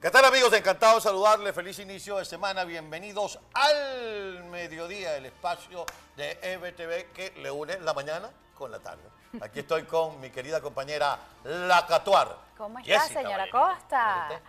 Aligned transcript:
¿Qué 0.00 0.12
tal 0.12 0.24
amigos? 0.24 0.52
Encantado 0.52 0.94
de 0.94 1.00
saludarles. 1.00 1.52
Feliz 1.52 1.76
inicio 1.80 2.18
de 2.18 2.24
semana. 2.24 2.62
Bienvenidos 2.62 3.36
al 3.52 4.44
mediodía, 4.44 5.16
el 5.16 5.26
espacio 5.26 5.84
de 6.16 6.38
EBTV 6.40 7.12
que 7.12 7.32
le 7.38 7.50
une 7.50 7.80
la 7.80 7.92
mañana 7.94 8.30
con 8.54 8.70
la 8.70 8.78
tarde. 8.78 9.02
Aquí 9.40 9.58
estoy 9.58 9.82
con 9.86 10.20
mi 10.20 10.30
querida 10.30 10.60
compañera 10.60 11.18
La 11.42 11.84
Catuar. 11.84 12.36
¿Cómo 12.56 12.78
está, 12.78 13.00
Jessica 13.00 13.22
señora. 13.22 13.50
Costa? 13.50 14.40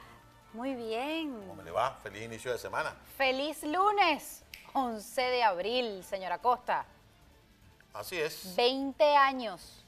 Muy 0.54 0.76
bien. 0.76 1.44
¿Cómo 1.48 1.64
le 1.64 1.72
va? 1.72 1.98
Feliz 2.04 2.26
inicio 2.26 2.52
de 2.52 2.60
semana. 2.60 2.96
Feliz 3.18 3.64
lunes, 3.64 4.44
11 4.74 5.20
de 5.20 5.44
abril, 5.44 6.04
señora 6.04 6.38
Costa. 6.38 6.86
Así 7.96 8.20
es. 8.20 8.56
20 8.56 9.16
años 9.16 9.84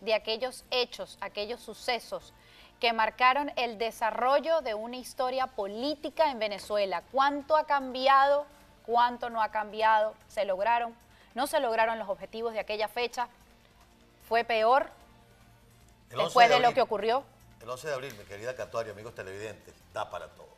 de 0.00 0.14
aquellos 0.14 0.64
hechos, 0.70 1.18
aquellos 1.20 1.60
sucesos 1.60 2.32
que 2.80 2.92
marcaron 2.92 3.52
el 3.56 3.78
desarrollo 3.78 4.60
de 4.60 4.74
una 4.74 4.96
historia 4.96 5.46
política 5.46 6.30
en 6.30 6.38
Venezuela. 6.38 7.02
¿Cuánto 7.10 7.56
ha 7.56 7.66
cambiado? 7.66 8.46
¿Cuánto 8.86 9.30
no 9.30 9.42
ha 9.42 9.50
cambiado? 9.50 10.14
¿Se 10.28 10.44
lograron? 10.44 10.94
¿No 11.34 11.46
se 11.46 11.60
lograron 11.60 11.98
los 11.98 12.08
objetivos 12.08 12.52
de 12.52 12.60
aquella 12.60 12.88
fecha? 12.88 13.28
¿Fue 14.28 14.44
peor 14.44 14.90
El 16.10 16.16
11 16.18 16.24
después 16.24 16.48
de, 16.48 16.54
lo 16.60 16.66
abril. 16.66 16.74
que 16.74 16.82
ocurrió? 16.82 17.24
El 17.60 17.68
11 17.68 17.88
de 17.88 17.94
abril, 17.94 18.14
mi 18.16 18.24
querida 18.24 18.54
Catuaria, 18.54 18.92
amigos 18.92 19.14
televidentes, 19.14 19.74
da 19.92 20.08
para 20.10 20.28
todo. 20.28 20.48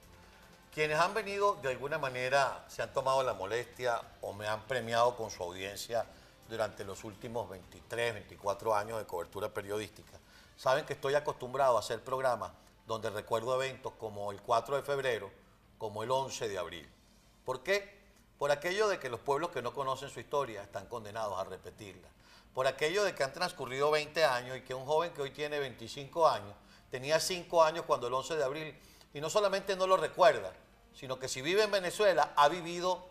Quienes 0.75 0.99
han 0.99 1.15
venido 1.15 1.55
de 1.57 1.71
alguna 1.71 1.99
manera 1.99 2.65
se 2.69 2.83
han 2.83 2.93
tomado 2.93 3.23
la 3.23 3.35
molestia 3.35 4.01
o 4.21 4.33
me 4.33 4.47
han 4.47 4.61
premiado 4.63 5.17
con 5.17 5.31
su 5.31 5.43
audiencia 5.43 6.05
durante 6.49 6.85
los 6.85 7.03
últimos 7.05 7.49
23, 7.49 8.15
24 8.15 8.75
años 8.75 8.99
de 8.99 9.07
cobertura 9.07 9.49
periodística. 9.49 10.19
Saben 10.61 10.85
que 10.85 10.93
estoy 10.93 11.15
acostumbrado 11.15 11.79
a 11.79 11.81
hacer 11.81 12.05
programas 12.05 12.53
donde 12.87 13.09
recuerdo 13.09 13.55
eventos 13.55 13.95
como 13.95 14.31
el 14.31 14.43
4 14.43 14.77
de 14.77 14.83
febrero, 14.83 15.31
como 15.79 16.03
el 16.03 16.11
11 16.11 16.51
de 16.51 16.59
abril. 16.59 16.87
¿Por 17.47 17.63
qué? 17.63 17.99
Por 18.39 18.51
aquello 18.51 18.87
de 18.87 18.99
que 18.99 19.09
los 19.09 19.21
pueblos 19.21 19.49
que 19.53 19.63
no 19.63 19.73
conocen 19.73 20.11
su 20.11 20.21
historia 20.21 20.61
están 20.61 20.85
condenados 20.85 21.39
a 21.39 21.45
repetirla. 21.45 22.09
Por 22.53 22.67
aquello 22.67 23.05
de 23.05 23.15
que 23.15 23.25
han 23.25 23.33
transcurrido 23.33 23.91
20 23.91 24.23
años 24.23 24.59
y 24.59 24.61
que 24.61 24.75
un 24.75 24.85
joven 24.85 25.15
que 25.15 25.23
hoy 25.23 25.31
tiene 25.31 25.59
25 25.59 26.29
años 26.29 26.55
tenía 26.91 27.19
5 27.19 27.65
años 27.65 27.87
cuando 27.87 28.09
el 28.09 28.13
11 28.13 28.37
de 28.37 28.45
abril 28.45 28.79
y 29.15 29.21
no 29.23 29.31
solamente 29.31 29.75
no 29.77 29.87
lo 29.87 29.97
recuerda, 29.97 30.53
sino 30.93 31.19
que 31.19 31.29
si 31.29 31.41
vive 31.41 31.63
en 31.63 31.71
Venezuela 31.71 32.35
ha 32.37 32.51
vivido 32.51 33.07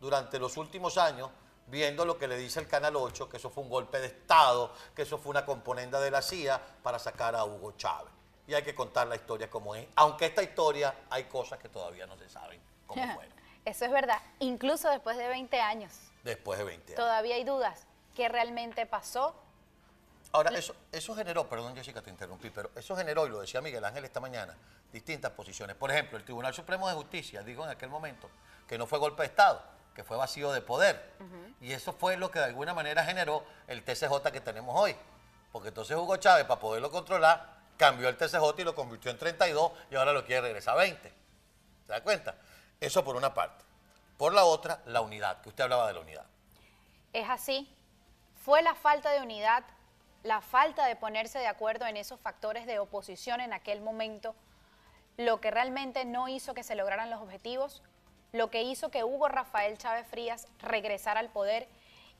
durante 0.00 0.38
los 0.38 0.56
últimos 0.56 0.96
años 0.96 1.28
viendo 1.66 2.04
lo 2.04 2.18
que 2.18 2.28
le 2.28 2.36
dice 2.36 2.60
el 2.60 2.68
Canal 2.68 2.96
8, 2.96 3.28
que 3.28 3.36
eso 3.38 3.50
fue 3.50 3.62
un 3.62 3.70
golpe 3.70 4.00
de 4.00 4.06
Estado, 4.06 4.72
que 4.94 5.02
eso 5.02 5.18
fue 5.18 5.30
una 5.30 5.44
componenda 5.44 6.00
de 6.00 6.10
la 6.10 6.22
CIA 6.22 6.60
para 6.82 6.98
sacar 6.98 7.34
a 7.34 7.44
Hugo 7.44 7.72
Chávez. 7.72 8.12
Y 8.46 8.54
hay 8.54 8.62
que 8.62 8.74
contar 8.74 9.06
la 9.06 9.16
historia 9.16 9.48
como 9.48 9.74
es, 9.74 9.86
aunque 9.96 10.26
esta 10.26 10.42
historia 10.42 10.94
hay 11.10 11.24
cosas 11.24 11.58
que 11.58 11.68
todavía 11.68 12.06
no 12.06 12.16
se 12.18 12.28
saben 12.28 12.60
cómo 12.86 13.02
fueron, 13.14 13.32
Eso 13.64 13.84
es 13.84 13.90
verdad. 13.90 14.20
Incluso 14.40 14.90
después 14.90 15.16
de 15.16 15.28
20 15.28 15.60
años, 15.60 15.92
después 16.22 16.58
de 16.58 16.64
20 16.64 16.84
años. 16.92 16.96
todavía 16.96 17.36
hay 17.36 17.44
dudas. 17.44 17.86
¿Qué 18.14 18.28
realmente 18.28 18.86
pasó? 18.86 19.34
Ahora, 20.30 20.50
eso, 20.50 20.74
eso 20.90 21.14
generó, 21.14 21.48
perdón 21.48 21.76
Jessica, 21.76 22.02
te 22.02 22.10
interrumpí, 22.10 22.50
pero 22.50 22.70
eso 22.74 22.96
generó, 22.96 23.26
y 23.26 23.30
lo 23.30 23.40
decía 23.40 23.60
Miguel 23.60 23.84
Ángel 23.84 24.04
esta 24.04 24.18
mañana, 24.18 24.56
distintas 24.92 25.30
posiciones. 25.30 25.76
Por 25.76 25.92
ejemplo, 25.92 26.18
el 26.18 26.24
Tribunal 26.24 26.52
Supremo 26.52 26.88
de 26.88 26.94
Justicia 26.94 27.42
dijo 27.42 27.62
en 27.64 27.70
aquel 27.70 27.88
momento 27.88 28.28
que 28.66 28.76
no 28.76 28.86
fue 28.86 28.98
golpe 28.98 29.22
de 29.22 29.28
Estado, 29.28 29.62
que 29.94 30.04
fue 30.04 30.16
vacío 30.16 30.52
de 30.52 30.60
poder. 30.60 31.14
Y 31.60 31.72
eso 31.72 31.92
fue 31.92 32.16
lo 32.16 32.30
que 32.30 32.40
de 32.40 32.46
alguna 32.46 32.74
manera 32.74 33.04
generó 33.04 33.44
el 33.68 33.82
TCJ 33.82 34.30
que 34.32 34.40
tenemos 34.40 34.78
hoy. 34.78 34.96
Porque 35.52 35.68
entonces 35.68 35.96
Hugo 35.96 36.16
Chávez, 36.16 36.44
para 36.46 36.60
poderlo 36.60 36.90
controlar, 36.90 37.54
cambió 37.76 38.08
el 38.08 38.16
TCJ 38.16 38.58
y 38.58 38.64
lo 38.64 38.74
convirtió 38.74 39.10
en 39.10 39.18
32 39.18 39.72
y 39.90 39.94
ahora 39.94 40.12
lo 40.12 40.24
quiere 40.24 40.42
regresar 40.42 40.74
a 40.74 40.78
20. 40.78 41.08
¿Se 41.86 41.92
da 41.92 42.02
cuenta? 42.02 42.34
Eso 42.80 43.04
por 43.04 43.16
una 43.16 43.32
parte. 43.32 43.64
Por 44.18 44.32
la 44.32 44.44
otra, 44.44 44.80
la 44.86 45.00
unidad, 45.00 45.40
que 45.40 45.48
usted 45.48 45.64
hablaba 45.64 45.86
de 45.86 45.94
la 45.94 46.00
unidad. 46.00 46.26
Es 47.12 47.28
así. 47.30 47.72
Fue 48.44 48.62
la 48.62 48.74
falta 48.74 49.10
de 49.10 49.22
unidad, 49.22 49.64
la 50.22 50.40
falta 50.40 50.86
de 50.86 50.96
ponerse 50.96 51.38
de 51.38 51.46
acuerdo 51.46 51.86
en 51.86 51.96
esos 51.96 52.20
factores 52.20 52.66
de 52.66 52.78
oposición 52.78 53.40
en 53.40 53.52
aquel 53.52 53.80
momento, 53.80 54.34
lo 55.16 55.40
que 55.40 55.50
realmente 55.50 56.04
no 56.04 56.28
hizo 56.28 56.54
que 56.54 56.64
se 56.64 56.74
lograran 56.74 57.10
los 57.10 57.20
objetivos, 57.20 57.82
lo 58.34 58.50
que 58.50 58.64
hizo 58.64 58.90
que 58.90 59.04
Hugo 59.04 59.28
Rafael 59.28 59.78
Chávez 59.78 60.08
Frías 60.08 60.48
regresara 60.58 61.20
al 61.20 61.28
poder 61.28 61.68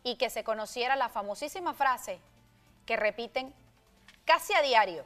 y 0.04 0.14
que 0.14 0.30
se 0.30 0.44
conociera 0.44 0.94
la 0.94 1.08
famosísima 1.08 1.74
frase 1.74 2.20
que 2.86 2.94
repiten 2.96 3.52
casi 4.24 4.54
a 4.54 4.62
diario 4.62 5.04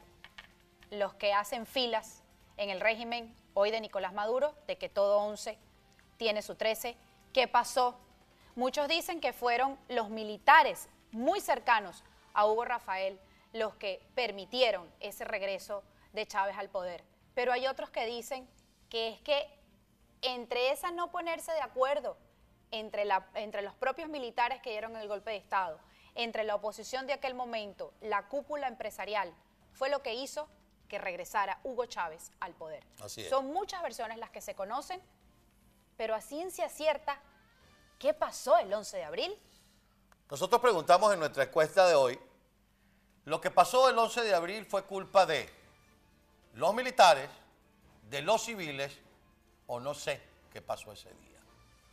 los 0.90 1.14
que 1.14 1.32
hacen 1.32 1.64
filas 1.64 2.22
en 2.58 2.68
el 2.68 2.78
régimen 2.78 3.34
hoy 3.54 3.70
de 3.70 3.80
Nicolás 3.80 4.12
Maduro, 4.12 4.54
de 4.66 4.76
que 4.76 4.90
todo 4.90 5.20
11 5.20 5.56
tiene 6.18 6.42
su 6.42 6.56
13. 6.56 6.94
¿Qué 7.32 7.48
pasó? 7.48 7.98
Muchos 8.54 8.86
dicen 8.86 9.22
que 9.22 9.32
fueron 9.32 9.78
los 9.88 10.10
militares 10.10 10.90
muy 11.10 11.40
cercanos 11.40 12.04
a 12.34 12.44
Hugo 12.46 12.66
Rafael 12.66 13.18
los 13.54 13.74
que 13.76 14.02
permitieron 14.14 14.86
ese 15.00 15.24
regreso 15.24 15.82
de 16.12 16.26
Chávez 16.26 16.58
al 16.58 16.68
poder. 16.68 17.02
Pero 17.34 17.50
hay 17.50 17.66
otros 17.66 17.88
que 17.88 18.04
dicen 18.04 18.46
que 18.90 19.08
es 19.08 19.20
que 19.22 19.57
entre 20.22 20.70
esa 20.70 20.90
no 20.90 21.10
ponerse 21.10 21.52
de 21.52 21.60
acuerdo 21.60 22.16
entre, 22.70 23.04
la- 23.04 23.28
entre 23.34 23.62
los 23.62 23.74
propios 23.74 24.08
militares 24.08 24.60
que 24.62 24.70
dieron 24.70 24.96
el 24.96 25.08
golpe 25.08 25.30
de 25.30 25.36
Estado, 25.36 25.78
entre 26.14 26.44
la 26.44 26.54
oposición 26.56 27.06
de 27.06 27.12
aquel 27.12 27.34
momento, 27.34 27.92
la 28.00 28.26
cúpula 28.28 28.66
empresarial, 28.68 29.32
fue 29.72 29.88
lo 29.88 30.02
que 30.02 30.14
hizo 30.14 30.48
que 30.88 30.98
regresara 30.98 31.60
Hugo 31.64 31.86
Chávez 31.86 32.32
al 32.40 32.54
poder. 32.54 32.84
Así 33.00 33.20
es. 33.22 33.28
Son 33.28 33.46
muchas 33.52 33.82
versiones 33.82 34.18
las 34.18 34.30
que 34.30 34.40
se 34.40 34.54
conocen, 34.54 35.00
pero 35.96 36.14
a 36.14 36.20
ciencia 36.20 36.68
cierta, 36.68 37.20
¿qué 37.98 38.14
pasó 38.14 38.56
el 38.58 38.72
11 38.72 38.96
de 38.96 39.04
abril? 39.04 39.38
Nosotros 40.30 40.60
preguntamos 40.60 41.12
en 41.12 41.20
nuestra 41.20 41.44
encuesta 41.44 41.86
de 41.86 41.94
hoy, 41.94 42.18
lo 43.24 43.40
que 43.40 43.50
pasó 43.50 43.88
el 43.88 43.98
11 43.98 44.22
de 44.22 44.34
abril 44.34 44.64
fue 44.66 44.84
culpa 44.84 45.26
de 45.26 45.48
los 46.54 46.74
militares, 46.74 47.28
de 48.08 48.22
los 48.22 48.42
civiles, 48.42 48.98
o 49.68 49.80
no 49.80 49.94
sé 49.94 50.20
qué 50.52 50.60
pasó 50.60 50.92
ese 50.92 51.12
día. 51.14 51.38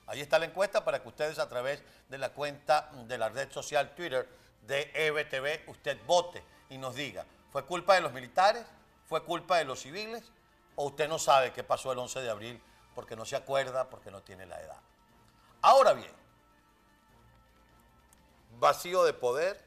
Ahí 0.08 0.22
está 0.22 0.38
la 0.38 0.46
encuesta 0.46 0.84
para 0.84 1.02
que 1.02 1.08
ustedes 1.08 1.40
a 1.40 1.48
través 1.48 1.84
de 2.10 2.18
la 2.18 2.34
cuenta 2.34 2.92
de 3.08 3.18
la 3.18 3.30
red 3.30 3.52
social 3.52 3.96
Twitter 3.96 4.28
de 4.62 4.92
EBTV, 4.94 5.70
usted 5.70 5.98
vote 6.06 6.44
y 6.70 6.78
nos 6.78 6.96
diga, 6.96 7.26
¿fue 7.52 7.66
culpa 7.66 7.96
de 7.96 8.02
los 8.02 8.12
militares? 8.12 8.66
¿Fue 9.08 9.24
culpa 9.24 9.58
de 9.58 9.66
los 9.66 9.80
civiles? 9.80 10.24
¿O 10.76 10.86
usted 10.86 11.08
no 11.08 11.20
sabe 11.20 11.54
qué 11.54 11.64
pasó 11.64 11.92
el 11.92 12.00
11 12.00 12.22
de 12.22 12.30
abril 12.30 12.62
porque 12.94 13.16
no 13.16 13.26
se 13.26 13.36
acuerda, 13.36 13.90
porque 13.90 14.12
no 14.12 14.22
tiene 14.22 14.46
la 14.46 14.60
edad? 14.62 14.80
Ahora 15.62 15.94
bien, 15.94 16.12
vacío 18.60 19.04
de 19.04 19.14
poder, 19.14 19.64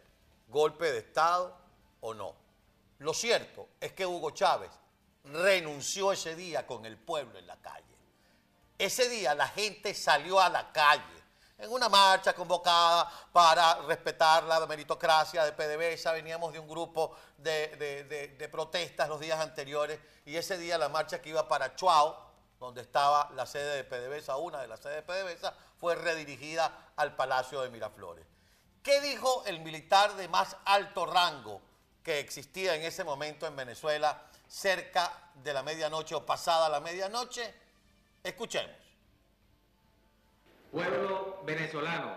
golpe 0.49 0.93
de 0.93 0.99
Estado 0.99 1.57
o 2.01 2.15
no. 2.15 2.35
Lo 2.99 3.15
cierto 3.15 3.69
es 3.81 3.93
que 3.93 4.07
Hugo 4.07 4.31
Chávez 4.31 4.71
renunció 5.25 6.13
ese 6.13 6.35
día 6.35 6.67
con 6.67 6.87
el 6.87 6.97
pueblo 6.97 7.39
en 7.39 7.47
la 7.47 7.57
calle. 7.57 7.98
Ese 8.79 9.09
día 9.09 9.35
la 9.35 9.49
gente 9.49 9.93
salió 9.93 10.41
a 10.41 10.49
la 10.49 10.71
calle 10.71 11.03
en 11.59 11.73
una 11.73 11.89
marcha 11.89 12.33
convocada 12.33 13.11
para 13.33 13.83
respetar 13.83 14.45
la 14.45 14.65
meritocracia 14.67 15.45
de 15.45 15.53
PDVSA. 15.53 16.13
Veníamos 16.13 16.53
de 16.53 16.61
un 16.61 16.69
grupo 16.69 17.17
de, 17.37 18.49
protestas 18.53 19.09
los 19.09 19.19
días 19.19 19.41
anteriores 19.41 19.99
y 20.25 20.37
ese 20.37 20.57
día 20.57 20.79
la 20.79 20.89
marcha 20.89 21.21
que 21.21 21.31
iba 21.31 21.49
para 21.49 21.75
Chuao, 21.75 22.29
donde 22.61 22.83
estaba 22.83 23.31
la 23.35 23.47
sede 23.47 23.83
de 23.83 23.85
PDVSA, 23.85 24.37
una 24.37 24.61
de 24.61 24.69
las 24.69 24.79
sedes 24.79 24.97
de 24.97 25.03
PDVSA, 25.03 25.53
fue 25.77 25.97
redirigida 25.97 26.93
al 26.95 27.17
Palacio 27.17 27.63
de 27.63 27.71
Miraflores. 27.71 28.27
¿Qué 28.83 29.01
dijo 29.01 29.43
el 29.47 29.61
militar 29.61 30.15
de 30.15 30.29
más 30.29 30.57
alto 30.65 31.05
rango 31.05 31.61
que 32.05 32.21
existía 32.21 32.77
en 32.77 32.83
ese 32.83 33.03
momento 33.03 33.47
en 33.47 33.57
Venezuela, 33.57 34.23
cerca 34.47 35.13
de 35.35 35.53
la 35.53 35.65
medianoche 35.65 36.15
o 36.15 36.25
pasada 36.25 36.69
la 36.69 36.81
medianoche? 36.81 37.68
Escuchemos. 38.23 38.77
Pueblo 40.71 41.43
venezolano, 41.47 42.17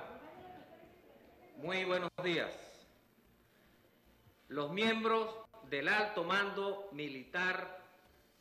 muy 1.58 1.86
buenos 1.86 2.10
días. 2.24 2.52
Los 4.50 4.72
miembros 4.72 5.34
del 5.70 5.88
alto 5.88 6.24
mando 6.24 6.90
militar 6.92 7.80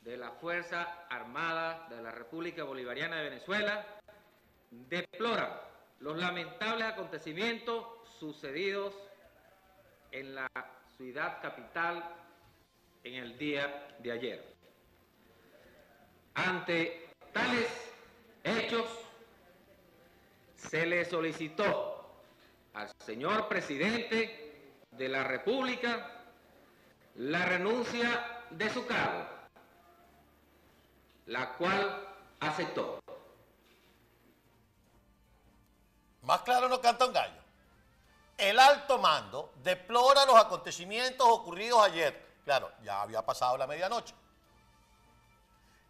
de 0.01 0.17
la 0.17 0.33
Fuerza 0.33 1.07
Armada 1.09 1.87
de 1.89 2.03
la 2.03 2.11
República 2.11 2.65
Bolivariana 2.65 3.17
de 3.17 3.31
Venezuela 3.31 3.87
deploran 4.71 5.53
los 6.01 6.19
lamentables 6.19 6.89
acontecimientos 6.89 7.87
sucedidos 8.19 8.95
en 10.11 10.35
la 10.35 10.49
ciudad 10.97 11.41
capital 11.41 12.03
en 13.05 13.15
el 13.15 13.39
día 13.39 13.97
de 14.01 14.13
ayer. 14.13 14.55
Ante 16.35 17.10
tales 17.33 17.69
hechos, 18.45 18.87
se 20.57 20.87
le 20.87 21.05
solicitó 21.05 22.07
al 22.75 22.91
señor 23.05 23.49
presidente 23.49 24.77
de 24.93 25.09
la 25.09 25.25
República 25.25 26.25
la 27.17 27.45
renuncia 27.45 28.45
de 28.51 28.71
su 28.71 28.87
cargo. 28.87 29.27
la 31.27 31.53
cual 31.53 32.09
aceptó. 32.41 32.99
Más 36.23 36.43
claro 36.43 36.69
no 36.69 36.81
canta 36.81 37.07
un 37.07 37.13
gallo. 37.13 37.41
El 38.37 38.59
alto 38.59 38.99
mando 38.99 39.53
deplora 39.63 40.27
los 40.27 40.35
acontecimientos 40.35 41.25
ocurridos 41.29 41.85
ayer. 41.85 42.39
Claro, 42.45 42.73
ya 42.83 43.03
había 43.03 43.25
pasado 43.25 43.57
la 43.57 43.69
medianoche. 43.69 44.13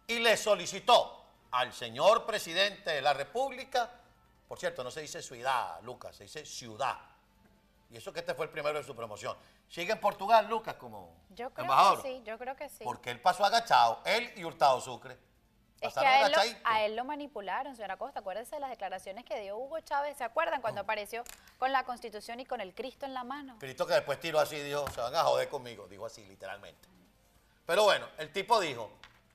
Y 0.05 0.19
le 0.19 0.37
solicitó 0.37 1.20
al 1.51 1.73
señor 1.73 2.25
presidente 2.25 2.91
de 2.91 3.01
la 3.01 3.13
República, 3.13 3.89
por 4.47 4.59
cierto, 4.59 4.83
no 4.83 4.91
se 4.91 5.01
dice 5.01 5.21
ciudad, 5.21 5.81
Lucas, 5.83 6.15
se 6.15 6.23
dice 6.23 6.45
ciudad. 6.45 6.97
Y 7.89 7.97
eso 7.97 8.13
que 8.13 8.21
este 8.21 8.33
fue 8.33 8.45
el 8.45 8.51
primero 8.51 8.77
de 8.77 8.83
su 8.85 8.95
promoción. 8.95 9.35
Sigue 9.67 9.91
en 9.91 9.99
Portugal, 9.99 10.47
Lucas, 10.47 10.75
como 10.75 11.13
Yo 11.29 11.49
creo 11.51 11.63
embajador. 11.65 12.01
que 12.01 12.09
sí, 12.09 12.23
yo 12.25 12.37
creo 12.37 12.55
que 12.55 12.69
sí. 12.69 12.83
Porque 12.83 13.11
él 13.11 13.19
pasó 13.19 13.45
agachado, 13.45 14.01
él 14.05 14.31
y 14.35 14.43
Hurtado 14.43 14.79
Sucre. 14.81 15.17
Es 15.81 15.95
que 15.95 15.99
a 15.99 16.27
él, 16.27 16.31
lo, 16.31 16.69
a 16.69 16.83
él 16.83 16.95
lo 16.95 17.03
manipularon, 17.05 17.75
señora 17.75 17.97
Costa. 17.97 18.19
Acuérdese 18.19 18.55
de 18.55 18.61
las 18.61 18.69
declaraciones 18.69 19.25
que 19.25 19.41
dio 19.41 19.57
Hugo 19.57 19.79
Chávez. 19.79 20.15
¿Se 20.15 20.23
acuerdan 20.23 20.61
cuando 20.61 20.81
apareció 20.81 21.23
con 21.57 21.71
la 21.71 21.85
Constitución 21.85 22.39
y 22.39 22.45
con 22.45 22.61
el 22.61 22.75
Cristo 22.75 23.07
en 23.07 23.15
la 23.15 23.23
mano? 23.23 23.57
Cristo 23.57 23.87
que 23.87 23.95
después 23.95 24.19
tiró 24.19 24.39
así, 24.39 24.57
dijo, 24.61 24.87
se 24.91 25.01
van 25.01 25.15
a 25.15 25.23
joder 25.23 25.49
conmigo, 25.49 25.87
dijo 25.87 26.05
así 26.05 26.23
literalmente. 26.25 26.87
Pero 27.65 27.83
bueno, 27.83 28.07
el 28.19 28.31
tipo 28.31 28.59
dijo, 28.59 28.91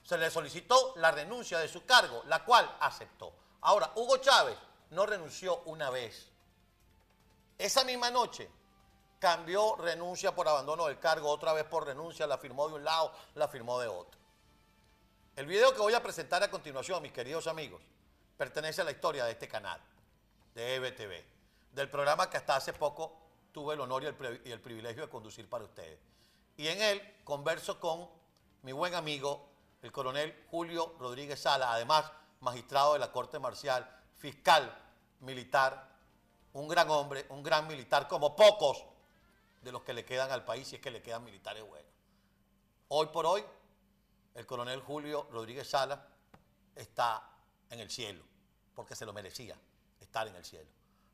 se 0.06 0.16
le 0.16 0.30
solicitó 0.30 0.92
la 0.96 1.10
renuncia 1.10 1.58
de 1.58 1.66
su 1.66 1.84
cargo, 1.84 2.22
la 2.26 2.44
cual 2.44 2.76
aceptó. 2.78 3.32
Ahora, 3.62 3.90
Hugo 3.96 4.18
Chávez 4.18 4.56
no 4.90 5.04
renunció 5.04 5.62
una 5.64 5.90
vez. 5.90 6.30
Esa 7.58 7.82
misma 7.82 8.08
noche 8.12 8.48
cambió 9.18 9.74
renuncia 9.74 10.32
por 10.32 10.46
abandono 10.46 10.86
del 10.86 11.00
cargo, 11.00 11.28
otra 11.28 11.52
vez 11.52 11.64
por 11.64 11.84
renuncia, 11.84 12.24
la 12.28 12.38
firmó 12.38 12.68
de 12.68 12.74
un 12.74 12.84
lado, 12.84 13.12
la 13.34 13.48
firmó 13.48 13.80
de 13.80 13.88
otro. 13.88 14.20
El 15.34 15.46
video 15.46 15.74
que 15.74 15.80
voy 15.80 15.94
a 15.94 16.02
presentar 16.04 16.40
a 16.40 16.50
continuación, 16.52 17.02
mis 17.02 17.10
queridos 17.10 17.48
amigos, 17.48 17.82
pertenece 18.36 18.82
a 18.82 18.84
la 18.84 18.92
historia 18.92 19.24
de 19.24 19.32
este 19.32 19.48
canal, 19.48 19.80
de 20.54 20.76
EBTV, 20.76 21.24
del 21.72 21.90
programa 21.90 22.30
que 22.30 22.36
hasta 22.36 22.54
hace 22.54 22.72
poco 22.72 23.18
tuve 23.50 23.74
el 23.74 23.80
honor 23.80 24.04
y 24.04 24.06
el, 24.06 24.42
y 24.44 24.52
el 24.52 24.60
privilegio 24.60 25.02
de 25.02 25.08
conducir 25.08 25.48
para 25.50 25.64
ustedes. 25.64 25.98
Y 26.56 26.68
en 26.68 26.80
él 26.80 27.16
converso 27.24 27.80
con 27.80 28.08
mi 28.62 28.70
buen 28.70 28.94
amigo, 28.94 29.55
el 29.82 29.92
coronel 29.92 30.44
Julio 30.50 30.94
Rodríguez 30.98 31.40
Sala, 31.40 31.72
además 31.72 32.10
magistrado 32.40 32.94
de 32.94 32.98
la 32.98 33.12
Corte 33.12 33.38
Marcial, 33.38 33.88
fiscal 34.14 34.72
militar, 35.20 35.96
un 36.52 36.68
gran 36.68 36.88
hombre, 36.90 37.26
un 37.30 37.42
gran 37.42 37.66
militar, 37.66 38.08
como 38.08 38.34
pocos 38.34 38.84
de 39.62 39.72
los 39.72 39.82
que 39.82 39.92
le 39.92 40.04
quedan 40.04 40.30
al 40.30 40.44
país, 40.44 40.68
si 40.68 40.76
es 40.76 40.82
que 40.82 40.90
le 40.90 41.02
quedan 41.02 41.24
militares 41.24 41.62
buenos. 41.66 41.90
Hoy 42.88 43.06
por 43.06 43.26
hoy, 43.26 43.44
el 44.34 44.46
coronel 44.46 44.80
Julio 44.80 45.28
Rodríguez 45.30 45.68
Sala 45.68 46.06
está 46.74 47.28
en 47.70 47.80
el 47.80 47.90
cielo, 47.90 48.22
porque 48.74 48.94
se 48.94 49.04
lo 49.04 49.12
merecía 49.12 49.56
estar 50.00 50.28
en 50.28 50.36
el 50.36 50.44
cielo. 50.44 50.70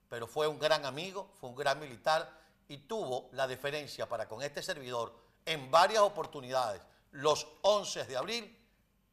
Pero 0.08 0.26
fue 0.26 0.46
un 0.46 0.58
gran 0.58 0.84
amigo, 0.84 1.30
fue 1.40 1.48
un 1.48 1.56
gran 1.56 1.80
militar 1.80 2.30
y 2.68 2.78
tuvo 2.78 3.30
la 3.32 3.46
deferencia 3.46 4.08
para 4.08 4.28
con 4.28 4.42
este 4.42 4.62
servidor 4.62 5.14
en 5.46 5.70
varias 5.70 6.02
oportunidades, 6.02 6.82
los 7.12 7.46
11 7.62 8.04
de 8.04 8.16
abril, 8.16 8.58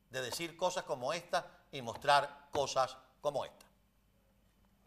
de 0.10 0.22
decir 0.22 0.58
cosas 0.58 0.84
como 0.84 1.14
esta 1.14 1.60
y 1.72 1.82
mostrar 1.82 2.48
cosas 2.52 2.98
como 3.22 3.46
esta. 3.46 3.66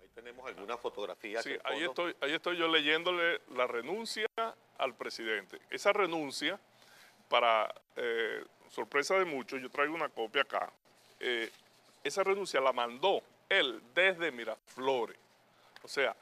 Ahí 0.01 0.09
tenemos 0.15 0.47
algunas 0.47 0.81
fotografías. 0.81 1.45
Sí, 1.45 1.57
ahí 1.65 1.85
estoy, 1.85 2.17
ahí 2.21 2.33
estoy 2.33 2.57
yo 2.57 2.69
leyéndole 2.69 3.41
la 3.55 3.67
renuncia 3.67 4.27
al 4.79 4.95
presidente. 4.97 5.61
Esa 5.71 5.93
renuncia, 5.93 6.59
para 7.29 7.73
eh, 7.97 8.45
sorpresa 8.69 9.15
de 9.19 9.25
muchos, 9.25 9.61
yo 9.61 9.71
traigo 9.71 9.95
una 9.95 10.09
copia 10.09 10.43
acá. 10.43 10.73
eh, 11.21 11.51
esa 12.05 12.25
renuncia 12.25 12.61
la 12.61 12.73
mandó 12.73 13.23
él 13.49 13.81
desde 13.95 14.33
Miraflores. 14.33 15.17
O 15.83 15.89
sea, 15.89 16.17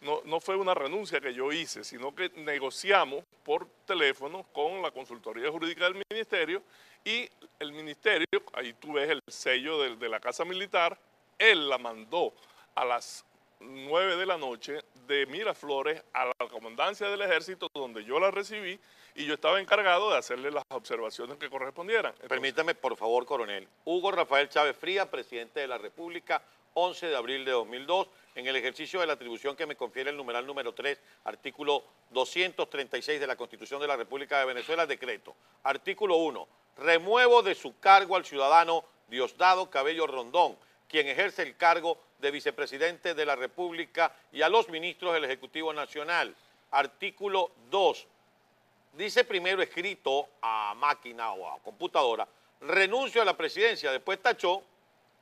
no, 0.00 0.22
no 0.24 0.40
fue 0.40 0.56
una 0.56 0.74
renuncia 0.74 1.20
que 1.20 1.34
yo 1.34 1.52
hice, 1.52 1.84
sino 1.84 2.14
que 2.14 2.30
negociamos 2.36 3.24
por 3.44 3.66
teléfono 3.86 4.44
con 4.52 4.80
la 4.82 4.90
consultoría 4.90 5.50
jurídica 5.50 5.84
del 5.84 6.02
ministerio 6.10 6.62
y 7.04 7.28
el 7.58 7.72
ministerio, 7.72 8.26
ahí 8.52 8.72
tú 8.74 8.94
ves 8.94 9.10
el 9.10 9.20
sello 9.28 9.96
de, 9.96 10.08
la 10.08 10.20
Casa 10.20 10.44
Militar, 10.44 10.98
él 11.38 11.68
la 11.68 11.78
mandó 11.78 12.32
a 12.74 12.84
las 12.84 13.24
9 13.60 14.16
de 14.16 14.26
la 14.26 14.38
noche 14.38 14.78
de 15.06 15.26
Miraflores 15.26 16.02
a 16.12 16.26
la 16.26 16.48
comandancia 16.48 17.08
del 17.08 17.20
ejército 17.22 17.68
donde 17.74 18.04
yo 18.04 18.18
la 18.18 18.30
recibí 18.30 18.78
y 19.14 19.26
yo 19.26 19.34
estaba 19.34 19.60
encargado 19.60 20.10
de 20.10 20.18
hacerle 20.18 20.50
las 20.50 20.64
observaciones 20.70 21.36
que 21.36 21.50
correspondieran. 21.50 22.14
Permítame, 22.28 22.74
por 22.74 22.96
favor, 22.96 23.26
coronel. 23.26 23.68
Hugo 23.84 24.12
Rafael 24.12 24.48
Chávez 24.48 24.76
Fría, 24.76 25.10
presidente 25.10 25.60
de 25.60 25.68
la 25.68 25.78
República, 25.78 26.42
11 26.74 27.06
de 27.08 27.16
abril 27.16 27.44
de 27.44 27.52
2002, 27.52 28.08
en 28.34 28.46
el 28.46 28.56
ejercicio 28.56 29.00
de 29.00 29.06
la 29.06 29.14
atribución 29.14 29.56
que 29.56 29.66
me 29.66 29.76
confiere 29.76 30.10
el 30.10 30.16
numeral 30.16 30.46
número 30.46 30.72
3, 30.72 30.98
artículo 31.24 31.84
236 32.10 33.20
de 33.20 33.26
la 33.26 33.36
Constitución 33.36 33.80
de 33.80 33.88
la 33.88 33.96
República 33.96 34.38
de 34.38 34.46
Venezuela, 34.46 34.86
decreto. 34.86 35.34
Artículo 35.64 36.16
1. 36.16 36.48
Remuevo 36.78 37.42
de 37.42 37.54
su 37.54 37.78
cargo 37.78 38.16
al 38.16 38.24
ciudadano 38.24 38.84
Diosdado 39.08 39.68
Cabello 39.68 40.06
Rondón, 40.06 40.56
quien 40.88 41.08
ejerce 41.08 41.42
el 41.42 41.56
cargo 41.56 41.98
de 42.18 42.30
vicepresidente 42.30 43.14
de 43.14 43.26
la 43.26 43.36
República 43.36 44.14
y 44.32 44.42
a 44.42 44.48
los 44.48 44.68
ministros 44.68 45.12
del 45.12 45.24
Ejecutivo 45.24 45.72
Nacional. 45.72 46.34
Artículo 46.70 47.50
2 47.70 48.06
dice 48.92 49.24
primero 49.24 49.62
escrito 49.62 50.28
a 50.42 50.74
máquina 50.76 51.32
o 51.32 51.48
a 51.48 51.58
computadora, 51.60 52.26
renuncio 52.60 53.22
a 53.22 53.24
la 53.24 53.36
presidencia, 53.36 53.92
después 53.92 54.20
tachó 54.20 54.62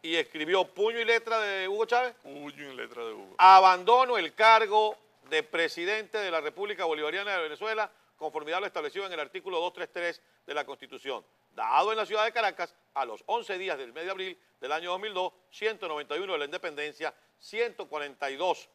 y 0.02 0.16
escribió 0.16 0.64
puño 0.66 0.98
y 1.00 1.04
letra 1.04 1.38
de 1.40 1.68
Hugo 1.68 1.84
Chávez, 1.86 2.14
puño 2.22 2.72
y 2.72 2.76
letra 2.76 3.04
de 3.04 3.12
Hugo. 3.12 3.34
abandono 3.38 4.16
el 4.18 4.34
cargo 4.34 4.96
de 5.28 5.42
presidente 5.42 6.18
de 6.18 6.30
la 6.30 6.40
República 6.40 6.84
Bolivariana 6.84 7.36
de 7.36 7.42
Venezuela, 7.42 7.90
conformidad 8.16 8.58
a 8.58 8.60
lo 8.62 8.66
establecido 8.66 9.06
en 9.06 9.12
el 9.12 9.20
artículo 9.20 9.58
233 9.60 10.22
de 10.46 10.54
la 10.54 10.64
Constitución, 10.64 11.24
dado 11.50 11.90
en 11.92 11.98
la 11.98 12.06
ciudad 12.06 12.24
de 12.24 12.32
Caracas 12.32 12.74
a 12.94 13.04
los 13.04 13.22
11 13.26 13.58
días 13.58 13.76
del 13.78 13.92
mes 13.92 14.04
de 14.04 14.10
abril 14.10 14.38
del 14.60 14.72
año 14.72 14.90
2002, 14.92 15.32
191 15.50 16.32
de 16.32 16.38
la 16.38 16.44
independencia, 16.46 17.14
142 17.38 18.68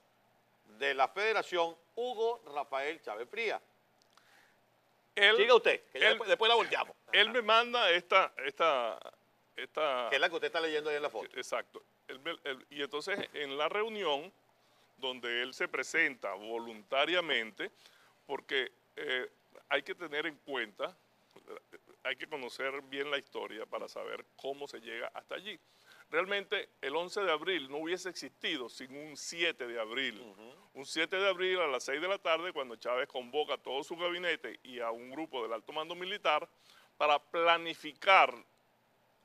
de 0.78 0.94
la 0.94 1.08
Federación, 1.08 1.76
Hugo 1.96 2.42
Rafael 2.54 3.02
Chávez 3.02 3.28
Fría. 3.30 3.62
Él, 5.16 5.38
Siga 5.38 5.56
usted, 5.56 5.82
que 5.92 5.98
él- 6.00 6.04
después, 6.10 6.28
después 6.30 6.50
la 6.50 6.56
volteamos. 6.56 6.96
él 7.12 7.30
me 7.32 7.42
manda 7.42 7.90
esta, 7.92 8.34
esta, 8.46 8.98
esta, 9.56 10.08
Que 10.10 10.16
es 10.16 10.22
la 10.22 10.30
que 10.30 10.36
usted 10.36 10.48
está 10.48 10.60
leyendo 10.60 10.90
ahí 10.90 10.96
en 10.96 11.04
la 11.04 11.10
foto. 11.10 11.30
Exacto. 11.36 11.84
Y 12.70 12.82
entonces 12.82 13.30
en 13.34 13.58
la 13.58 13.70
reunión 13.70 14.32
donde 14.98 15.42
él 15.42 15.54
se 15.54 15.68
presenta 15.68 16.34
voluntariamente, 16.34 17.72
porque 18.26 18.72
eh, 18.96 19.30
hay 19.70 19.84
que 19.84 19.96
tener 19.96 20.26
en 20.26 20.36
cuenta, 20.38 20.96
hay 22.04 22.16
que 22.16 22.28
conocer 22.28 22.82
bien 22.84 23.10
la 23.12 23.18
historia 23.18 23.66
para 23.66 23.88
saber 23.88 24.26
cómo 24.36 24.68
se 24.68 24.80
llega 24.80 25.08
hasta 25.14 25.36
allí. 25.36 25.60
Realmente 26.10 26.70
el 26.82 26.96
11 26.96 27.22
de 27.22 27.32
abril 27.32 27.70
no 27.72 27.78
hubiese 27.78 28.08
existido 28.08 28.70
sin 28.70 28.96
un 28.96 29.18
7 29.18 29.68
de 29.68 29.80
abril. 29.80 30.22
Un 30.74 30.86
7 30.86 31.16
de 31.16 31.28
abril 31.28 31.60
a 31.60 31.68
las 31.68 31.84
6 31.86 32.00
de 32.00 32.08
la 32.08 32.20
tarde 32.20 32.54
cuando 32.54 32.76
Chávez 32.76 33.08
convoca 33.08 33.56
a 33.56 33.58
todo 33.58 33.84
su 33.84 33.96
gabinete 33.96 34.60
y 34.64 34.80
a 34.80 34.92
un 34.92 35.10
grupo 35.10 35.42
del 35.42 35.54
alto 35.54 35.74
mando 35.74 35.96
militar 35.96 36.48
para 36.98 37.18
planificar 37.18 38.32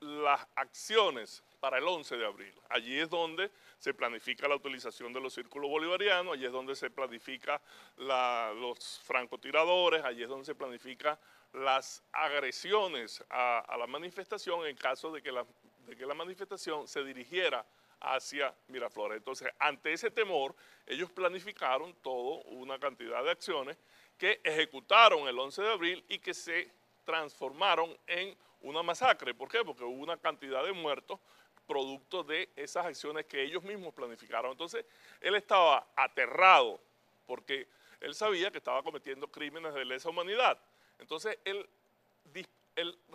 las 0.01 0.45
acciones 0.55 1.43
para 1.59 1.77
el 1.77 1.87
11 1.87 2.15
de 2.17 2.25
abril. 2.25 2.53
Allí 2.69 2.97
es 2.99 3.09
donde 3.09 3.51
se 3.79 3.93
planifica 3.93 4.47
la 4.47 4.55
utilización 4.55 5.11
de 5.11 5.19
los 5.19 5.33
círculos 5.33 5.69
bolivarianos, 5.69 6.33
allí 6.33 6.45
es 6.45 6.51
donde 6.51 6.75
se 6.75 6.89
planifica 6.89 7.61
la- 7.97 8.53
los 8.55 9.01
francotiradores, 9.03 10.03
allí 10.05 10.23
es 10.23 10.29
donde 10.29 10.45
se 10.45 10.55
planifica 10.55 11.19
las 11.53 12.03
agresiones 12.13 13.23
a, 13.29 13.59
a 13.59 13.77
la 13.77 13.87
manifestación 13.87 14.65
en 14.67 14.75
caso 14.77 15.11
de 15.11 15.21
que 15.21 15.31
la, 15.31 15.45
de 15.85 15.95
que 15.97 16.05
la 16.05 16.13
manifestación 16.13 16.87
se 16.87 17.03
dirigiera 17.03 17.65
hacia 18.01 18.55
Miraflores. 18.67 19.17
Entonces, 19.17 19.49
ante 19.59 19.91
ese 19.91 20.09
temor, 20.11 20.55
ellos 20.85 21.11
planificaron 21.11 21.93
toda 21.95 22.41
una 22.45 22.79
cantidad 22.79 23.21
de 23.23 23.31
acciones 23.31 23.77
que 24.17 24.39
ejecutaron 24.43 25.27
el 25.27 25.37
11 25.37 25.61
de 25.61 25.71
abril 25.71 26.05
y 26.07 26.19
que 26.19 26.33
se 26.33 26.71
transformaron 27.13 27.97
en 28.05 28.37
una 28.61 28.83
masacre. 28.83 29.33
¿Por 29.33 29.49
qué? 29.49 29.65
Porque 29.65 29.83
hubo 29.83 29.99
una 30.03 30.17
cantidad 30.17 30.63
de 30.63 30.73
muertos 30.73 31.19
producto 31.65 32.23
de 32.23 32.49
esas 32.55 32.85
acciones 32.85 33.25
que 33.25 33.41
ellos 33.41 33.63
mismos 33.63 33.95
planificaron. 33.95 34.51
Entonces, 34.51 34.85
él 35.19 35.33
estaba 35.33 35.87
aterrado 35.95 36.79
porque 37.25 37.67
él 37.99 38.13
sabía 38.13 38.51
que 38.51 38.59
estaba 38.59 38.83
cometiendo 38.83 39.27
crímenes 39.27 39.73
de 39.73 39.85
lesa 39.85 40.09
humanidad. 40.09 40.59
Entonces, 40.99 41.39
él, 41.45 41.67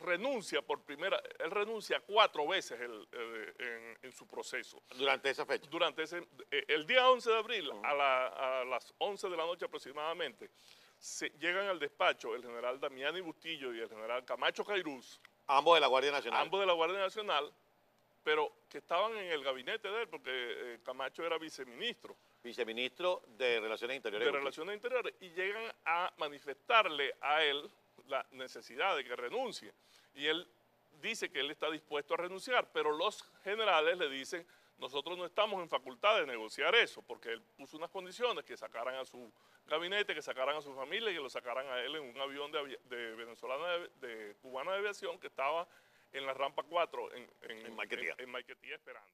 renuncia 0.02 0.60
por 0.60 0.82
primera, 0.82 1.22
él 1.38 1.50
renuncia 1.50 1.98
cuatro 2.00 2.46
veces 2.48 2.78
el- 2.80 3.08
en, 3.58 3.98
en 4.02 4.12
su 4.12 4.26
proceso 4.26 4.82
Durante 4.96 5.30
esa 5.30 5.46
fecha. 5.46 5.70
durante 5.70 6.02
ese, 6.02 6.18
eh, 6.50 6.64
el 6.68 6.84
día 6.86 7.08
11 7.08 7.30
de 7.30 7.38
abril, 7.38 7.70
a, 7.82 7.94
la- 7.94 8.26
a 8.60 8.64
las 8.64 8.92
11 8.98 9.26
de 9.30 9.36
la 9.36 9.46
noche 9.46 9.64
aproximadamente, 9.64 10.50
se, 11.04 11.28
llegan 11.38 11.66
al 11.68 11.78
despacho 11.78 12.34
el 12.34 12.42
general 12.42 12.80
Damiani 12.80 13.20
Bustillo 13.20 13.74
y 13.74 13.80
el 13.80 13.88
general 13.90 14.24
Camacho 14.24 14.64
Cairuz, 14.64 15.20
Ambos 15.46 15.74
de 15.74 15.80
la 15.82 15.86
Guardia 15.86 16.10
Nacional. 16.10 16.40
ambos 16.40 16.60
de 16.60 16.66
la 16.66 16.72
Guardia 16.72 16.98
Nacional, 16.98 17.52
pero 18.22 18.50
que 18.70 18.78
estaban 18.78 19.14
en 19.18 19.30
el 19.30 19.44
gabinete 19.44 19.90
de 19.90 20.02
él, 20.02 20.08
porque 20.08 20.30
eh, 20.32 20.80
Camacho 20.82 21.22
era 21.22 21.36
viceministro 21.36 22.16
Viceministro 22.42 23.22
de 23.36 23.60
Relaciones 23.60 23.96
Interiores. 23.98 24.26
de 24.26 24.32
Relaciones 24.32 24.76
Interiores, 24.76 25.14
y 25.20 25.28
llegan 25.30 25.70
a 25.84 26.10
manifestarle 26.16 27.14
a 27.20 27.44
él 27.44 27.70
la 28.08 28.24
necesidad 28.30 28.96
de 28.96 29.04
que 29.04 29.14
renuncie. 29.14 29.74
Y 30.14 30.26
él 30.26 30.48
dice 31.02 31.30
que 31.30 31.40
él 31.40 31.50
está 31.50 31.70
dispuesto 31.70 32.14
a 32.14 32.16
renunciar, 32.16 32.70
pero 32.72 32.92
los 32.96 33.22
generales 33.42 33.98
le 33.98 34.08
dicen, 34.08 34.46
nosotros 34.78 35.16
no 35.16 35.24
estamos 35.24 35.62
en 35.62 35.68
facultad 35.68 36.18
de 36.18 36.26
negociar 36.26 36.74
eso, 36.74 37.00
porque 37.02 37.30
él 37.30 37.42
puso 37.56 37.76
unas 37.76 37.90
condiciones 37.90 38.44
que 38.44 38.56
sacaran 38.56 38.96
a 38.96 39.04
su 39.04 39.32
gabinete, 39.66 40.14
que 40.14 40.22
sacaran 40.22 40.56
a 40.56 40.60
su 40.60 40.74
familia 40.74 41.10
y 41.10 41.14
que 41.14 41.20
lo 41.20 41.30
sacaran 41.30 41.66
a 41.68 41.80
él 41.80 41.94
en 41.96 42.02
un 42.04 42.20
avión 42.20 42.50
de, 42.52 42.60
avi- 42.60 42.78
de 42.84 43.14
venezolana 43.14 43.66
de, 43.78 43.88
de 44.06 44.34
cubana 44.36 44.72
de 44.72 44.78
aviación 44.78 45.18
que 45.18 45.28
estaba 45.28 45.66
en 46.12 46.26
la 46.26 46.34
rampa 46.34 46.62
4 46.64 47.12
en, 47.14 47.30
en, 47.42 47.66
En 47.66 47.76
Maiquetía. 47.76 48.14
en- 48.18 48.24
en 48.24 48.30
Maiquetía 48.30 48.74
esperando. 48.76 49.12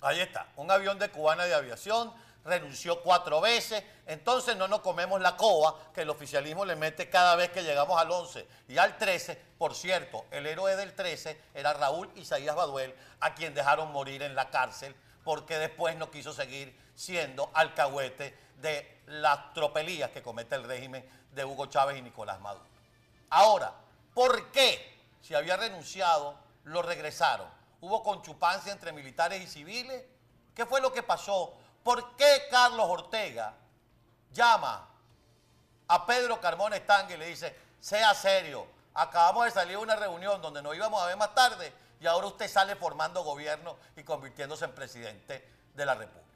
Ahí 0.00 0.20
está, 0.20 0.46
un 0.56 0.70
avión 0.70 0.98
de 0.98 1.10
cubana 1.10 1.44
de 1.44 1.54
aviación, 1.54 2.12
renunció 2.44 3.02
cuatro 3.02 3.40
veces, 3.40 3.82
entonces 4.06 4.56
no 4.56 4.68
nos 4.68 4.80
comemos 4.80 5.20
la 5.20 5.36
coba 5.36 5.74
que 5.92 6.02
el 6.02 6.10
oficialismo 6.10 6.64
le 6.64 6.76
mete 6.76 7.10
cada 7.10 7.34
vez 7.36 7.50
que 7.50 7.62
llegamos 7.62 8.00
al 8.00 8.10
11 8.10 8.46
y 8.68 8.78
al 8.78 8.96
13. 8.96 9.40
Por 9.58 9.74
cierto, 9.74 10.24
el 10.30 10.46
héroe 10.46 10.76
del 10.76 10.94
13 10.94 11.40
era 11.54 11.74
Raúl 11.74 12.10
Isaías 12.16 12.54
Baduel, 12.54 12.94
a 13.20 13.34
quien 13.34 13.54
dejaron 13.54 13.92
morir 13.92 14.22
en 14.22 14.34
la 14.34 14.50
cárcel 14.50 14.94
porque 15.24 15.58
después 15.58 15.94
no 15.96 16.10
quiso 16.10 16.32
seguir 16.32 16.74
siendo 16.94 17.50
alcahuete 17.52 18.34
de 18.62 19.02
las 19.08 19.52
tropelías 19.52 20.10
que 20.10 20.22
comete 20.22 20.54
el 20.54 20.64
régimen 20.64 21.06
de 21.32 21.44
Hugo 21.44 21.66
Chávez 21.66 21.98
y 21.98 22.02
Nicolás 22.02 22.40
Maduro. 22.40 22.64
Ahora, 23.30 23.72
¿por 24.14 24.50
qué? 24.52 24.96
Si 25.20 25.34
había 25.34 25.56
renunciado, 25.56 26.34
lo 26.64 26.80
regresaron. 26.80 27.57
¿Hubo 27.80 28.02
conchupancia 28.02 28.72
entre 28.72 28.92
militares 28.92 29.42
y 29.42 29.46
civiles? 29.46 30.04
¿Qué 30.54 30.66
fue 30.66 30.80
lo 30.80 30.92
que 30.92 31.02
pasó? 31.02 31.54
¿Por 31.82 32.16
qué 32.16 32.42
Carlos 32.50 32.86
Ortega 32.88 33.54
llama 34.32 34.88
a 35.86 36.06
Pedro 36.06 36.40
Carmona 36.40 36.76
Estangue 36.76 37.14
y 37.14 37.18
le 37.18 37.26
dice, 37.26 37.56
sea 37.80 38.14
serio, 38.14 38.66
acabamos 38.94 39.44
de 39.44 39.50
salir 39.52 39.76
de 39.76 39.82
una 39.82 39.96
reunión 39.96 40.42
donde 40.42 40.62
nos 40.62 40.74
íbamos 40.74 41.02
a 41.02 41.06
ver 41.06 41.16
más 41.16 41.34
tarde 41.34 41.72
y 42.00 42.06
ahora 42.06 42.26
usted 42.26 42.48
sale 42.48 42.76
formando 42.76 43.22
gobierno 43.22 43.76
y 43.96 44.02
convirtiéndose 44.02 44.64
en 44.64 44.72
presidente 44.72 45.48
de 45.74 45.86
la 45.86 45.94
República? 45.94 46.28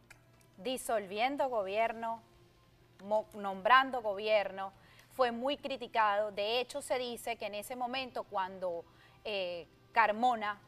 disolviendo 0.63 1.49
gobierno, 1.49 2.23
nombrando 3.35 4.01
gobierno, 4.01 4.73
fue 5.15 5.33
muy 5.33 5.57
criticado. 5.57 6.31
De 6.31 6.61
hecho, 6.61 6.81
se 6.81 6.99
dice 6.99 7.37
que 7.37 7.47
en 7.47 7.57
ese 7.57 7.77
momento, 7.77 8.25
cuando 8.25 8.85
eh, 9.25 9.67
Carmona 9.93 10.59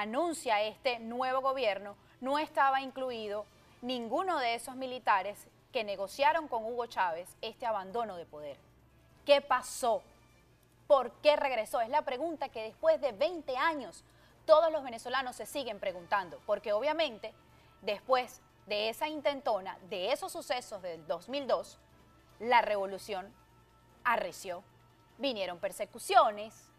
anuncia 0.00 0.62
este 0.62 1.00
nuevo 1.00 1.40
gobierno, 1.40 1.96
no 2.20 2.38
estaba 2.38 2.80
incluido 2.80 3.46
ninguno 3.82 4.38
de 4.38 4.54
esos 4.54 4.76
militares 4.76 5.46
que 5.72 5.82
negociaron 5.82 6.46
con 6.46 6.64
Hugo 6.64 6.86
Chávez 6.86 7.28
este 7.42 7.66
abandono 7.66 8.16
de 8.16 8.24
poder. 8.24 8.58
¿Qué 9.26 9.40
pasó? 9.40 10.02
¿Por 10.86 11.10
qué 11.20 11.34
regresó? 11.36 11.80
Es 11.80 11.88
la 11.88 12.02
pregunta 12.02 12.48
que 12.48 12.62
después 12.62 13.00
de 13.00 13.12
20 13.12 13.56
años 13.56 14.04
todos 14.46 14.72
los 14.72 14.84
venezolanos 14.84 15.34
se 15.36 15.46
siguen 15.46 15.80
preguntando, 15.80 16.40
porque 16.46 16.72
obviamente 16.72 17.34
después 17.82 18.40
de 18.66 18.88
esa 18.88 19.08
intentona, 19.08 19.78
de 19.90 20.12
esos 20.12 20.30
sucesos 20.30 20.80
del 20.80 21.06
2002, 21.06 21.78
la 22.38 22.62
revolución 22.62 23.32
arreció. 24.04 24.62
Vinieron 25.18 25.58
persecuciones, 25.58 26.70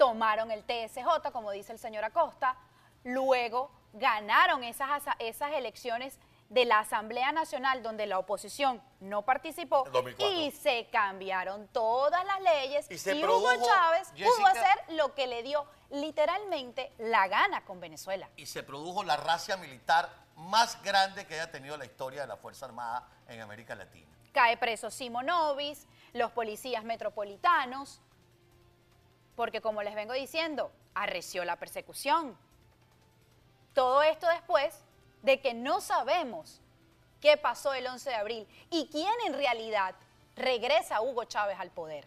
tomaron 0.00 0.50
el 0.50 0.64
TSJ, 0.64 1.30
como 1.30 1.50
dice 1.50 1.72
el 1.74 1.78
señor 1.78 2.04
Acosta, 2.04 2.56
luego 3.04 3.70
ganaron 3.92 4.64
esas, 4.64 5.02
esas 5.18 5.52
elecciones 5.52 6.18
de 6.48 6.64
la 6.64 6.78
Asamblea 6.78 7.32
Nacional 7.32 7.82
donde 7.82 8.06
la 8.06 8.18
oposición 8.18 8.82
no 9.00 9.26
participó 9.26 9.84
El 9.84 9.92
2004. 9.92 10.36
y 10.38 10.50
se 10.52 10.88
cambiaron 10.90 11.68
todas 11.68 12.24
las 12.24 12.40
leyes 12.40 12.90
Y 12.90 12.94
y, 12.94 12.98
se 12.98 13.12
Hugo 13.14 13.44
produjo, 13.44 13.66
Chávez 13.66 14.08
pudo 14.12 14.46
hacer 14.46 14.96
lo 14.96 15.14
que 15.14 15.26
le 15.26 15.42
dio 15.42 15.66
literalmente 15.90 16.94
la 16.96 17.28
gana 17.28 17.62
con 17.66 17.78
Venezuela. 17.78 18.26
y 18.38 18.46
se 18.46 18.62
produjo 18.62 19.04
la 19.04 19.18
racia 19.18 19.58
militar 19.58 20.08
más 20.34 20.82
grande 20.82 21.26
que 21.26 21.34
haya 21.34 21.50
tenido 21.50 21.76
la 21.76 21.84
historia 21.84 22.22
de 22.22 22.26
la 22.26 22.38
Fuerza 22.38 22.64
Armada 22.64 23.06
en 23.28 23.42
América 23.42 23.74
Latina. 23.74 24.08
Cae 24.32 24.56
preso 24.56 24.90
Simonovis, 24.90 25.86
los 26.14 26.30
policías 26.30 26.84
metropolitanos, 26.84 28.00
porque 29.40 29.62
como 29.62 29.82
les 29.82 29.94
vengo 29.94 30.12
diciendo, 30.12 30.70
arreció 30.92 31.46
la 31.46 31.56
persecución. 31.56 32.36
Todo 33.72 34.02
esto 34.02 34.28
después 34.28 34.84
de 35.22 35.40
que 35.40 35.54
no 35.54 35.80
sabemos 35.80 36.60
qué 37.22 37.38
pasó 37.38 37.72
el 37.72 37.86
11 37.86 38.10
de 38.10 38.16
abril 38.16 38.48
y 38.68 38.90
quién 38.92 39.14
en 39.26 39.32
realidad 39.32 39.94
regresa 40.36 41.00
Hugo 41.00 41.24
Chávez 41.24 41.58
al 41.58 41.70
poder. 41.70 42.04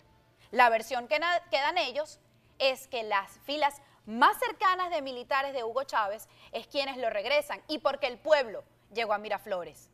La 0.52 0.70
versión 0.70 1.08
que, 1.08 1.20
que 1.50 1.58
dan 1.58 1.80
ellos 1.80 2.20
es 2.60 2.88
que 2.88 3.02
las 3.02 3.32
filas 3.40 3.82
más 4.06 4.38
cercanas 4.38 4.92
de 4.92 5.02
militares 5.02 5.54
de 5.54 5.64
Hugo 5.64 5.86
Chávez 5.86 6.28
es 6.52 6.68
quienes 6.68 6.98
lo 6.98 7.10
regresan 7.10 7.64
y 7.68 7.80
porque 7.80 8.06
el 8.06 8.20
pueblo 8.20 8.64
llegó 8.94 9.12
a 9.12 9.18
Miraflores. 9.18 9.90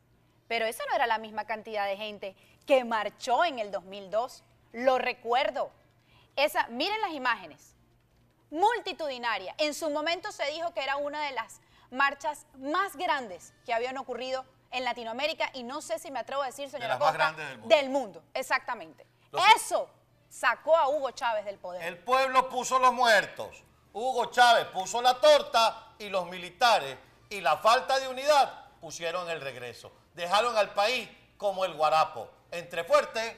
Pero 0.49 0.65
esa 0.65 0.83
no 0.87 0.95
era 0.95 1.07
la 1.07 1.19
misma 1.19 1.45
cantidad 1.45 1.87
de 1.87 1.95
gente 1.95 2.35
que 2.65 2.83
marchó 2.83 3.45
en 3.45 3.59
el 3.59 3.71
2002. 3.71 4.43
Lo 4.73 4.97
recuerdo. 4.97 5.71
Esa, 6.35 6.67
miren 6.67 6.99
las 7.01 7.11
imágenes. 7.11 7.75
Multitudinaria. 8.51 9.53
En 9.57 9.73
su 9.73 9.89
momento 9.89 10.31
se 10.31 10.45
dijo 10.51 10.73
que 10.73 10.81
era 10.83 10.97
una 10.97 11.23
de 11.25 11.31
las 11.31 11.59
marchas 11.91 12.45
más 12.57 12.95
grandes 12.95 13.53
que 13.65 13.73
habían 13.73 13.97
ocurrido 13.97 14.45
en 14.71 14.83
Latinoamérica 14.83 15.49
y 15.53 15.63
no 15.63 15.81
sé 15.81 15.99
si 15.99 16.11
me 16.11 16.19
atrevo 16.19 16.41
a 16.43 16.47
decir, 16.47 16.69
señora 16.69 16.89
las 16.89 16.99
más 16.99 17.09
Costa, 17.09 17.17
grandes 17.17 17.47
del 17.47 17.57
mundo. 17.59 17.75
del 17.75 17.89
mundo. 17.89 18.23
Exactamente. 18.33 19.05
Los- 19.31 19.43
Eso 19.55 19.89
sacó 20.29 20.75
a 20.77 20.87
Hugo 20.89 21.11
Chávez 21.11 21.45
del 21.45 21.57
poder. 21.57 21.81
El 21.83 21.97
pueblo 21.97 22.49
puso 22.49 22.77
los 22.79 22.93
muertos, 22.93 23.63
Hugo 23.93 24.27
Chávez 24.27 24.65
puso 24.65 25.01
la 25.01 25.19
torta 25.19 25.93
y 25.97 26.09
los 26.09 26.27
militares 26.27 26.97
y 27.29 27.41
la 27.41 27.57
falta 27.57 27.99
de 27.99 28.07
unidad 28.07 28.65
pusieron 28.79 29.29
el 29.29 29.41
regreso. 29.41 29.91
Dejaron 30.13 30.55
al 30.57 30.73
país 30.73 31.09
como 31.37 31.65
el 31.65 31.73
guarapo, 31.73 32.29
entre 32.51 32.83
fuerte 32.83 33.37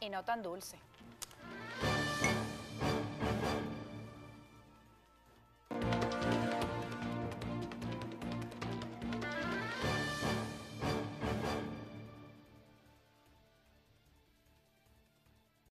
Y 0.00 0.10
no 0.10 0.22
tan 0.24 0.42
dulce. 0.42 0.78